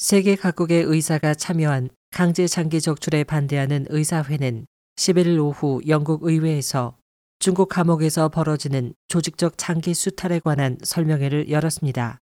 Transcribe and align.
세계 0.00 0.36
각국의 0.36 0.84
의사가 0.84 1.34
참여한 1.34 1.88
강제 2.12 2.46
장기 2.46 2.80
적출에 2.80 3.24
반대하는 3.24 3.84
의사회는 3.88 4.64
11일 4.94 5.40
오후 5.44 5.80
영국 5.88 6.22
의회에서 6.22 6.96
중국 7.40 7.68
감옥에서 7.68 8.28
벌어지는 8.28 8.94
조직적 9.08 9.54
장기 9.58 9.94
수탈에 9.94 10.38
관한 10.38 10.78
설명회를 10.84 11.50
열었습니다. 11.50 12.20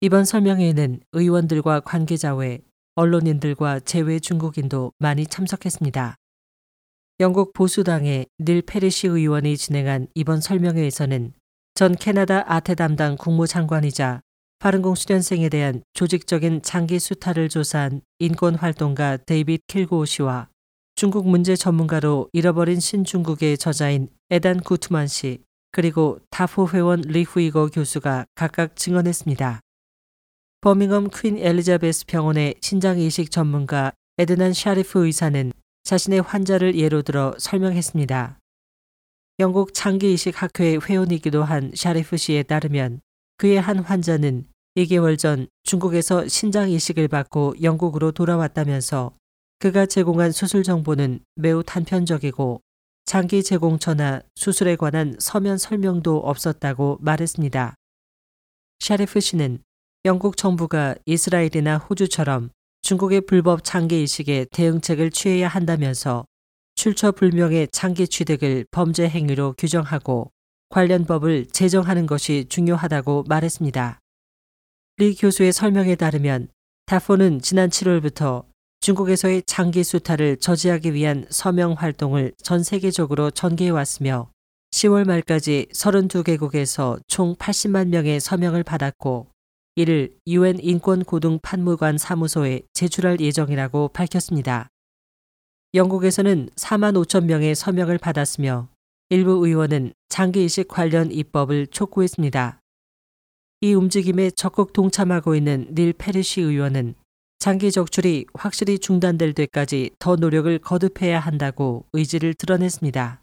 이번 0.00 0.24
설명회에는 0.24 1.00
의원들과 1.12 1.80
관계자 1.80 2.34
외 2.34 2.60
언론인들과 2.94 3.80
제외 3.80 4.18
중국인도 4.18 4.92
많이 4.98 5.26
참석했습니다. 5.26 6.16
영국 7.20 7.52
보수당의 7.52 8.24
닐 8.40 8.62
페리시 8.62 9.06
의원이 9.06 9.58
진행한 9.58 10.06
이번 10.14 10.40
설명회에서는 10.40 11.34
전 11.74 11.94
캐나다 11.94 12.50
아태 12.50 12.74
담당 12.74 13.18
국무장관이자 13.18 14.22
파룬궁 14.60 14.94
수련생에 14.94 15.48
대한 15.48 15.82
조직적인 15.94 16.60
장기 16.60 16.98
수탈을 16.98 17.48
조사한 17.48 18.02
인권활동가 18.18 19.16
데이빗 19.16 19.62
킬고 19.66 20.04
씨와 20.04 20.48
중국 20.96 21.26
문제 21.26 21.56
전문가로 21.56 22.28
잃어버린 22.34 22.78
신중국의 22.78 23.56
저자인 23.56 24.08
에단 24.28 24.60
구트만 24.60 25.06
씨 25.06 25.38
그리고 25.72 26.18
다포 26.28 26.68
회원 26.68 27.00
리후이거 27.00 27.68
교수가 27.68 28.26
각각 28.34 28.76
증언했습니다. 28.76 29.60
버밍엄 30.60 31.08
퀸 31.08 31.38
엘리자베스 31.38 32.04
병원의 32.04 32.56
신장 32.60 32.98
이식 32.98 33.30
전문가 33.30 33.92
에드난 34.18 34.52
샤리프 34.52 35.06
의사는 35.06 35.54
자신의 35.84 36.20
환자를 36.20 36.76
예로 36.76 37.00
들어 37.00 37.34
설명했습니다. 37.38 38.38
영국 39.38 39.72
장기 39.72 40.12
이식 40.12 40.42
학회의 40.42 40.78
회원이기도 40.82 41.44
한 41.44 41.72
샤리프 41.74 42.18
씨에 42.18 42.42
따르면 42.42 43.00
그의 43.38 43.58
한 43.58 43.78
환자는 43.78 44.44
2개월 44.76 45.18
전 45.18 45.48
중국에서 45.64 46.28
신장 46.28 46.70
이식을 46.70 47.08
받고 47.08 47.56
영국으로 47.62 48.12
돌아왔다면서 48.12 49.12
그가 49.58 49.86
제공한 49.86 50.32
수술 50.32 50.62
정보는 50.62 51.20
매우 51.34 51.62
단편적이고 51.62 52.62
장기 53.04 53.42
제공처나 53.42 54.22
수술에 54.36 54.76
관한 54.76 55.16
서면 55.18 55.58
설명도 55.58 56.18
없었다고 56.18 56.98
말했습니다. 57.00 57.74
샤레프 58.78 59.20
씨는 59.20 59.58
영국 60.04 60.36
정부가 60.36 60.94
이스라엘이나 61.04 61.78
호주처럼 61.78 62.50
중국의 62.82 63.22
불법 63.22 63.64
장기 63.64 64.02
이식에 64.04 64.46
대응책을 64.52 65.10
취해야 65.10 65.48
한다면서 65.48 66.24
출처 66.76 67.12
불명의 67.12 67.68
장기 67.72 68.08
취득을 68.08 68.64
범죄 68.70 69.08
행위로 69.08 69.54
규정하고 69.58 70.30
관련 70.70 71.04
법을 71.04 71.46
제정하는 71.46 72.06
것이 72.06 72.46
중요하다고 72.48 73.24
말했습니다. 73.28 73.98
리 75.00 75.14
교수의 75.14 75.54
설명에 75.54 75.94
따르면 75.94 76.48
다포는 76.84 77.40
지난 77.40 77.70
7월부터 77.70 78.44
중국에서의 78.82 79.44
장기 79.46 79.82
수탈을 79.82 80.36
저지하기 80.36 80.92
위한 80.92 81.24
서명 81.30 81.72
활동을 81.72 82.34
전 82.42 82.62
세계적으로 82.62 83.30
전개해 83.30 83.70
왔으며 83.70 84.30
10월 84.72 85.06
말까지 85.06 85.68
32개국에서 85.72 87.00
총 87.06 87.34
80만 87.36 87.88
명의 87.88 88.20
서명을 88.20 88.62
받았고 88.62 89.28
이를 89.76 90.14
유엔 90.26 90.58
인권 90.60 91.02
고등 91.02 91.38
판무관 91.40 91.96
사무소에 91.96 92.60
제출할 92.74 93.20
예정이라고 93.20 93.88
밝혔습니다. 93.94 94.68
영국에서는 95.72 96.50
4만 96.56 97.02
5천 97.02 97.24
명의 97.24 97.54
서명을 97.54 97.96
받았으며 97.96 98.68
일부 99.08 99.46
의원은 99.46 99.94
장기 100.10 100.44
이식 100.44 100.68
관련 100.68 101.10
입법을 101.10 101.68
촉구했습니다. 101.68 102.59
이 103.62 103.74
움직임에 103.74 104.30
적극 104.30 104.72
동참하고 104.72 105.34
있는 105.34 105.66
닐 105.74 105.92
페르시 105.92 106.40
의원은 106.40 106.94
장기 107.38 107.70
적출이 107.70 108.26
확실히 108.34 108.78
중단될 108.78 109.34
때까지 109.34 109.90
더 109.98 110.16
노력을 110.16 110.58
거듭해야 110.58 111.20
한다고 111.20 111.84
의지를 111.92 112.34
드러냈습니다. 112.34 113.22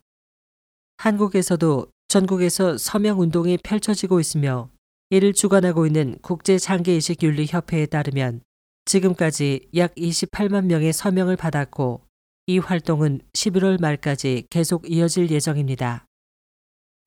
한국에서도 0.97 1.87
전국에서 2.07 2.77
서명 2.77 3.19
운동이 3.19 3.57
펼쳐지고 3.57 4.19
있으며 4.19 4.69
이를 5.09 5.33
주관하고 5.33 5.85
있는 5.85 6.17
국제 6.21 6.57
장기이식 6.57 7.23
윤리 7.23 7.45
협회에 7.47 7.85
따르면 7.87 8.41
지금까지 8.85 9.69
약 9.75 9.95
28만 9.95 10.65
명의 10.65 10.93
서명을 10.93 11.35
받았고 11.35 12.01
이 12.45 12.59
활동은 12.59 13.21
11월 13.33 13.81
말까지 13.81 14.45
계속 14.49 14.89
이어질 14.89 15.31
예정입니다. 15.31 16.05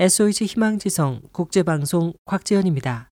SOH 0.01 0.47
희망지성 0.47 1.23
국제방송 1.33 2.13
곽지연입니다. 2.25 3.10